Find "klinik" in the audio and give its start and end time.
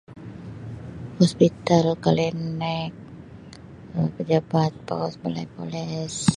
2.03-2.93